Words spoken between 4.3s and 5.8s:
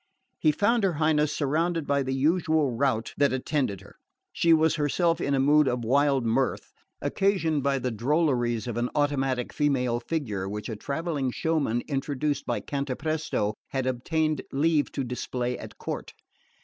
She was herself in a mood